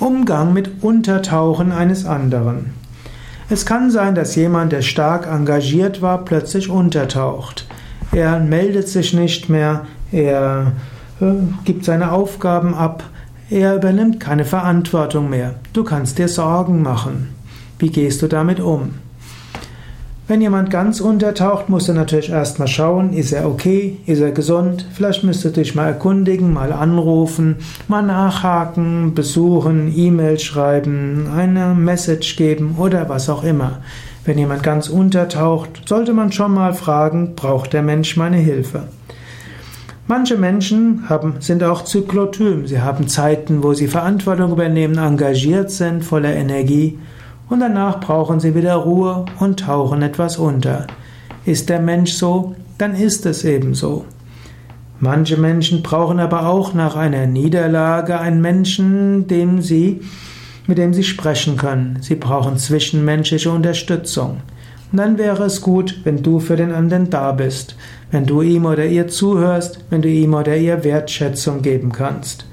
Umgang 0.00 0.54
mit 0.54 0.82
Untertauchen 0.82 1.72
eines 1.72 2.06
anderen. 2.06 2.72
Es 3.50 3.66
kann 3.66 3.90
sein, 3.90 4.14
dass 4.14 4.34
jemand, 4.34 4.72
der 4.72 4.80
stark 4.80 5.26
engagiert 5.26 6.00
war, 6.00 6.24
plötzlich 6.24 6.70
untertaucht. 6.70 7.66
Er 8.10 8.40
meldet 8.40 8.88
sich 8.88 9.12
nicht 9.12 9.50
mehr, 9.50 9.86
er 10.10 10.72
äh, 11.20 11.26
gibt 11.64 11.84
seine 11.84 12.12
Aufgaben 12.12 12.74
ab, 12.74 13.04
er 13.50 13.76
übernimmt 13.76 14.20
keine 14.20 14.44
Verantwortung 14.44 15.28
mehr. 15.28 15.56
Du 15.72 15.84
kannst 15.84 16.18
dir 16.18 16.28
Sorgen 16.28 16.82
machen. 16.82 17.28
Wie 17.78 17.90
gehst 17.90 18.22
du 18.22 18.26
damit 18.26 18.58
um? 18.58 18.94
Wenn 20.30 20.42
jemand 20.42 20.70
ganz 20.70 21.00
untertaucht, 21.00 21.68
musst 21.68 21.88
du 21.88 21.92
natürlich 21.92 22.30
erstmal 22.30 22.68
schauen, 22.68 23.12
ist 23.14 23.32
er 23.32 23.48
okay, 23.48 23.96
ist 24.06 24.20
er 24.20 24.30
gesund, 24.30 24.86
vielleicht 24.92 25.24
müsstest 25.24 25.56
du 25.56 25.60
dich 25.60 25.74
mal 25.74 25.88
erkundigen, 25.88 26.52
mal 26.52 26.72
anrufen, 26.72 27.56
mal 27.88 28.02
nachhaken, 28.02 29.12
besuchen, 29.12 29.92
E-Mail 29.92 30.38
schreiben, 30.38 31.26
eine 31.34 31.74
Message 31.74 32.36
geben 32.36 32.76
oder 32.78 33.08
was 33.08 33.28
auch 33.28 33.42
immer. 33.42 33.80
Wenn 34.24 34.38
jemand 34.38 34.62
ganz 34.62 34.88
untertaucht, 34.88 35.82
sollte 35.88 36.12
man 36.12 36.30
schon 36.30 36.54
mal 36.54 36.74
fragen, 36.74 37.34
braucht 37.34 37.72
der 37.72 37.82
Mensch 37.82 38.16
meine 38.16 38.36
Hilfe? 38.36 38.84
Manche 40.06 40.36
Menschen 40.36 41.08
haben, 41.08 41.38
sind 41.40 41.64
auch 41.64 41.82
Zyklotyp. 41.82 42.68
Sie 42.68 42.80
haben 42.80 43.08
Zeiten, 43.08 43.64
wo 43.64 43.74
sie 43.74 43.88
Verantwortung 43.88 44.52
übernehmen, 44.52 44.96
engagiert 44.96 45.72
sind, 45.72 46.04
voller 46.04 46.32
Energie 46.36 47.00
und 47.50 47.60
danach 47.60 48.00
brauchen 48.00 48.40
sie 48.40 48.54
wieder 48.54 48.76
Ruhe 48.76 49.26
und 49.38 49.60
tauchen 49.60 50.00
etwas 50.00 50.38
unter. 50.38 50.86
Ist 51.44 51.68
der 51.68 51.80
Mensch 51.80 52.12
so, 52.12 52.54
dann 52.78 52.94
ist 52.94 53.26
es 53.26 53.44
eben 53.44 53.74
so. 53.74 54.06
Manche 55.00 55.36
Menschen 55.36 55.82
brauchen 55.82 56.20
aber 56.20 56.46
auch 56.46 56.74
nach 56.74 56.94
einer 56.94 57.26
Niederlage 57.26 58.20
einen 58.20 58.40
Menschen, 58.40 59.26
dem 59.26 59.60
sie, 59.60 60.00
mit 60.66 60.78
dem 60.78 60.94
sie 60.94 61.04
sprechen 61.04 61.56
können. 61.56 61.98
Sie 62.00 62.14
brauchen 62.14 62.56
zwischenmenschliche 62.56 63.50
Unterstützung. 63.50 64.42
Und 64.92 64.98
dann 64.98 65.18
wäre 65.18 65.44
es 65.44 65.60
gut, 65.60 66.00
wenn 66.04 66.22
du 66.22 66.38
für 66.38 66.56
den 66.56 66.72
anderen 66.72 67.10
da 67.10 67.32
bist, 67.32 67.76
wenn 68.10 68.26
du 68.26 68.42
ihm 68.42 68.66
oder 68.66 68.86
ihr 68.86 69.08
zuhörst, 69.08 69.84
wenn 69.90 70.02
du 70.02 70.08
ihm 70.08 70.34
oder 70.34 70.56
ihr 70.56 70.84
Wertschätzung 70.84 71.62
geben 71.62 71.92
kannst. 71.92 72.46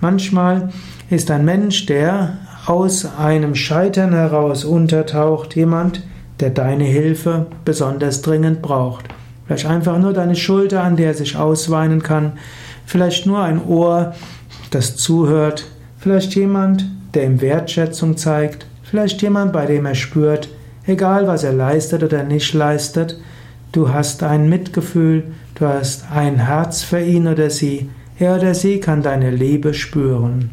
Manchmal 0.00 0.70
ist 1.10 1.30
ein 1.30 1.44
Mensch, 1.44 1.86
der 1.86 2.38
aus 2.66 3.06
einem 3.18 3.54
Scheitern 3.54 4.12
heraus 4.12 4.64
untertaucht 4.64 5.56
jemand, 5.56 6.02
der 6.40 6.50
deine 6.50 6.84
Hilfe 6.84 7.46
besonders 7.64 8.22
dringend 8.22 8.62
braucht. 8.62 9.06
Vielleicht 9.46 9.66
einfach 9.66 9.98
nur 9.98 10.12
deine 10.12 10.36
Schulter, 10.36 10.82
an 10.82 10.96
der 10.96 11.08
er 11.08 11.14
sich 11.14 11.36
ausweinen 11.36 12.02
kann, 12.02 12.32
vielleicht 12.86 13.26
nur 13.26 13.42
ein 13.42 13.64
Ohr, 13.64 14.14
das 14.70 14.96
zuhört, 14.96 15.66
vielleicht 15.98 16.34
jemand, 16.34 16.86
der 17.14 17.24
ihm 17.24 17.40
Wertschätzung 17.40 18.16
zeigt, 18.16 18.66
vielleicht 18.82 19.22
jemand, 19.22 19.52
bei 19.52 19.66
dem 19.66 19.86
er 19.86 19.94
spürt, 19.94 20.48
egal 20.86 21.26
was 21.26 21.44
er 21.44 21.52
leistet 21.52 22.02
oder 22.02 22.22
nicht 22.22 22.54
leistet, 22.54 23.18
du 23.72 23.92
hast 23.92 24.22
ein 24.22 24.48
Mitgefühl, 24.48 25.24
du 25.54 25.66
hast 25.66 26.10
ein 26.12 26.46
Herz 26.46 26.82
für 26.82 27.00
ihn 27.00 27.26
oder 27.26 27.50
sie, 27.50 27.90
er 28.18 28.36
oder 28.36 28.54
sie 28.54 28.80
kann 28.80 29.02
deine 29.02 29.30
Liebe 29.30 29.74
spüren. 29.74 30.50